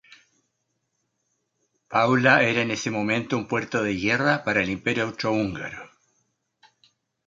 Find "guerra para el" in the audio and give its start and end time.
4.05-4.71